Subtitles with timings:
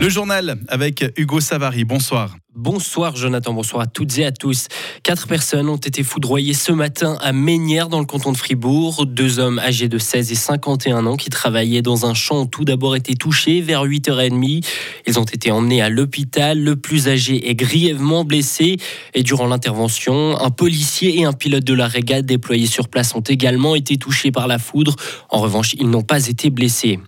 [0.00, 1.84] Le journal avec Hugo Savary.
[1.84, 2.34] Bonsoir.
[2.54, 4.68] Bonsoir Jonathan, bonsoir à toutes et à tous.
[5.02, 9.04] Quatre personnes ont été foudroyées ce matin à Ménières dans le canton de Fribourg.
[9.04, 12.64] Deux hommes âgés de 16 et 51 ans qui travaillaient dans un champ ont tout
[12.64, 14.66] d'abord été touchés vers 8h30.
[15.06, 16.58] Ils ont été emmenés à l'hôpital.
[16.58, 18.78] Le plus âgé est grièvement blessé
[19.12, 23.20] et durant l'intervention, un policier et un pilote de la régate déployés sur place ont
[23.20, 24.96] également été touchés par la foudre.
[25.28, 26.98] En revanche, ils n'ont pas été blessés.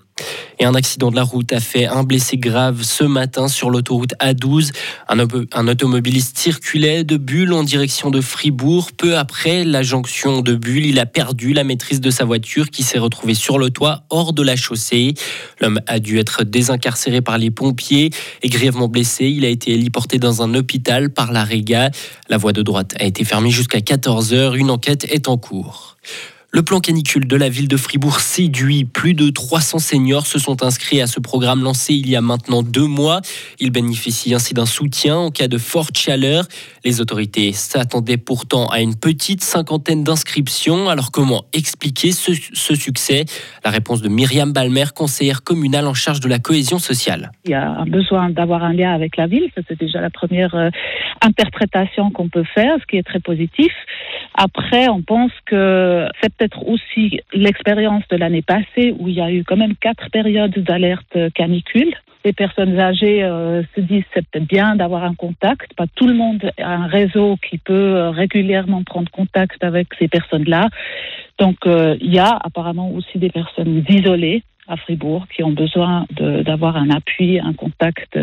[0.58, 4.14] Et un accident de la route a fait un blessé grave ce matin sur l'autoroute
[4.20, 4.70] A12.
[5.08, 8.92] Un, automobiliste circulait de Bulle en direction de Fribourg.
[8.92, 12.82] Peu après la jonction de Bulle, il a perdu la maîtrise de sa voiture qui
[12.82, 15.14] s'est retrouvée sur le toit hors de la chaussée.
[15.60, 18.10] L'homme a dû être désincarcéré par les pompiers
[18.42, 19.26] et grièvement blessé.
[19.26, 21.90] Il a été héliporté dans un hôpital par la Réga.
[22.28, 24.54] La voie de droite a été fermée jusqu'à 14h.
[24.54, 25.96] Une enquête est en cours.
[26.54, 28.84] Le plan canicule de la ville de Fribourg séduit.
[28.84, 32.62] Plus de 300 seniors se sont inscrits à ce programme lancé il y a maintenant
[32.62, 33.22] deux mois.
[33.58, 36.44] Ils bénéficient ainsi d'un soutien en cas de forte chaleur.
[36.84, 40.90] Les autorités s'attendaient pourtant à une petite cinquantaine d'inscriptions.
[40.90, 42.34] Alors comment expliquer ce,
[42.74, 43.24] succès?
[43.64, 47.32] La réponse de Myriam Balmer, conseillère communale en charge de la cohésion sociale.
[47.46, 49.48] Il y a un besoin d'avoir un lien avec la ville.
[49.56, 50.68] C'est déjà la première euh,
[51.22, 53.72] interprétation qu'on peut faire, ce qui est très positif.
[54.34, 59.30] Après, on pense que c'est peut-être aussi l'expérience de l'année passée où il y a
[59.30, 61.94] eu quand même quatre périodes d'alerte canicule.
[62.24, 65.72] Les personnes âgées euh, se disent c'est peut-être bien d'avoir un contact.
[65.74, 70.08] Pas tout le monde a un réseau qui peut euh, régulièrement prendre contact avec ces
[70.08, 70.68] personnes-là.
[71.38, 76.06] Donc euh, il y a apparemment aussi des personnes isolées à Fribourg qui ont besoin
[76.18, 78.16] d'avoir un appui, un contact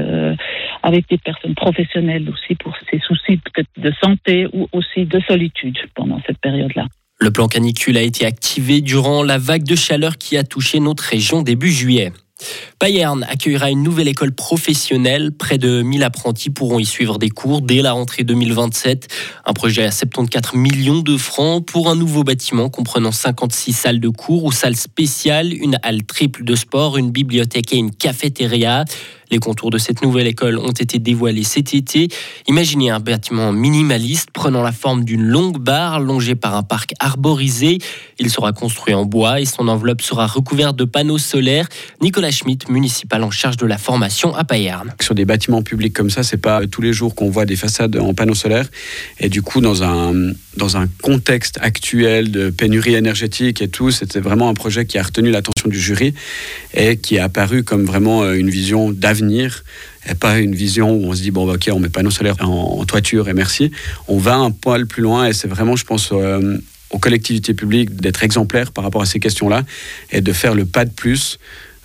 [0.82, 5.78] avec des personnes professionnelles aussi pour ces soucis peut-être de santé ou aussi de solitude
[5.96, 6.86] pendant cette période-là.
[7.22, 11.04] Le plan canicule a été activé durant la vague de chaleur qui a touché notre
[11.04, 12.14] région début juillet.
[12.80, 15.34] Payerne accueillera une nouvelle école professionnelle.
[15.34, 19.10] Près de 1000 apprentis pourront y suivre des cours dès la rentrée 2027.
[19.46, 24.08] Un projet à 74 millions de francs pour un nouveau bâtiment comprenant 56 salles de
[24.08, 28.86] cours ou salles spéciales, une halle triple de sport, une bibliothèque et une cafétéria.
[29.32, 32.08] Les contours de cette nouvelle école ont été dévoilés cet été.
[32.48, 37.78] Imaginez un bâtiment minimaliste prenant la forme d'une longue barre longée par un parc arborisé.
[38.18, 41.68] Il sera construit en bois et son enveloppe sera recouverte de panneaux solaires.
[42.02, 44.94] Nicolas Schmitt, municipal en charge de la formation à Payerne.
[45.00, 47.96] Sur des bâtiments publics comme ça, c'est pas tous les jours qu'on voit des façades
[47.98, 48.70] en panneaux solaires.
[49.20, 50.14] Et du coup, dans un,
[50.60, 55.04] dans un contexte actuel de pénurie énergétique et tout, c'était vraiment un projet qui a
[55.04, 56.14] retenu l'attention du jury
[56.76, 59.64] et qui est apparu comme vraiment euh, une vision d'avenir
[60.08, 62.36] et pas une vision où on se dit bon bah, ok on met panneaux solaires
[62.42, 63.72] en, toiture et merci.
[64.08, 66.58] On va un poil plus loin et c'est vraiment je pense euh,
[66.92, 69.64] aux collectivités publiques d'être exemplaires par rapport à ces questions-là
[70.12, 71.40] et de faire le pas de plus.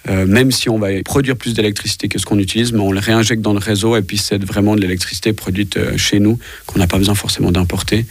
[0.08, 3.00] Euh, même si on va produire plus d'électricité que ce qu'on utilise, mais on le
[3.00, 6.78] réinjecte dans le réseau et puis c'est vraiment de l'électricité produite euh, chez nous qu'on
[6.78, 8.04] n'a pas besoin forcément d'importer.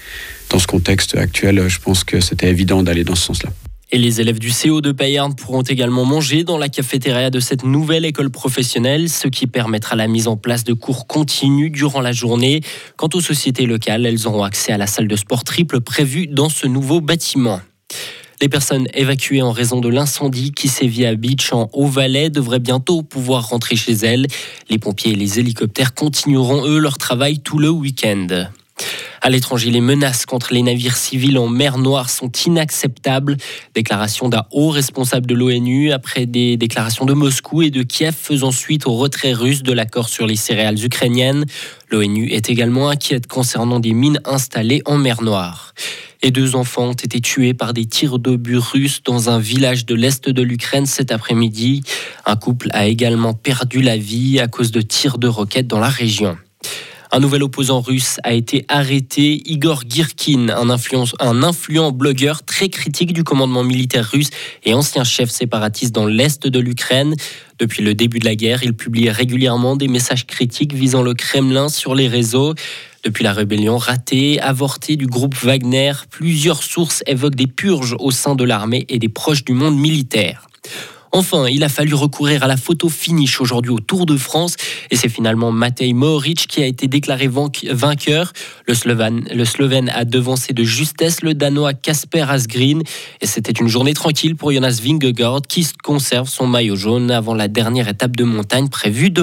[0.50, 3.50] Dans ce contexte actuel, je pense que c'était évident d'aller dans ce sens-là.
[3.92, 7.64] Et les élèves du CO de Payerne pourront également manger dans la cafétéria de cette
[7.64, 12.12] nouvelle école professionnelle, ce qui permettra la mise en place de cours continus durant la
[12.12, 12.62] journée.
[12.98, 16.50] Quant aux sociétés locales, elles auront accès à la salle de sport triple prévue dans
[16.50, 17.62] ce nouveau bâtiment.
[18.44, 23.02] Les personnes évacuées en raison de l'incendie qui sévit à Beach en Haut-Valais devraient bientôt
[23.02, 24.28] pouvoir rentrer chez elles.
[24.70, 28.50] Les pompiers et les hélicoptères continueront eux leur travail tout le week-end.
[29.26, 33.38] À l'étranger, les menaces contre les navires civils en mer Noire sont inacceptables.
[33.74, 38.52] Déclaration d'un haut responsable de l'ONU après des déclarations de Moscou et de Kiev faisant
[38.52, 41.46] suite au retrait russe de l'accord sur les céréales ukrainiennes.
[41.90, 45.74] L'ONU est également inquiète concernant des mines installées en mer Noire.
[46.22, 49.96] Et deux enfants ont été tués par des tirs d'obus russes dans un village de
[49.96, 51.84] l'Est de l'Ukraine cet après-midi.
[52.26, 55.88] Un couple a également perdu la vie à cause de tirs de roquettes dans la
[55.88, 56.38] région.
[57.16, 63.24] Un nouvel opposant russe a été arrêté, Igor Girkin, un, influent blogueur très critique du
[63.24, 64.32] commandement militaire russe
[64.64, 67.14] et ancien chef séparatiste dans l'est de l'Ukraine.
[67.60, 71.70] Depuis le début de la guerre, il publie régulièrement des messages critiques visant le Kremlin
[71.70, 72.56] sur les réseaux.
[73.04, 78.34] Depuis la rébellion ratée, avortée du groupe Wagner, plusieurs sources évoquent des purges au sein
[78.34, 80.48] de l'armée et des proches du monde militaire.
[81.16, 84.56] Enfin, il a fallu recourir à la photo finish aujourd'hui au Tour de France
[84.90, 88.34] et c'est finalement Matej Mohoric qui a été déclaré vainqueur.
[88.68, 92.82] Le Slovène, le a devancé de justesse le Danois Kasper Asgreen
[93.22, 97.48] et c'était une journée tranquille pour Jonas Vingegaard qui conserve son maillot jaune avant la
[97.48, 99.22] dernière étape de montagne prévue demain.